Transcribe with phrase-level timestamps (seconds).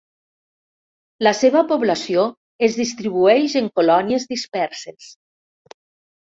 [1.27, 2.23] La seva població
[2.69, 5.13] es distribueix en colònies disperses.